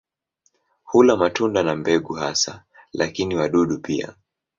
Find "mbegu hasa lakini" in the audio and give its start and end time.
1.75-3.35